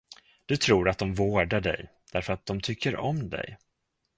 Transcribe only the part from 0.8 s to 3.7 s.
att de vårdar dig, därför att de tycker om dig.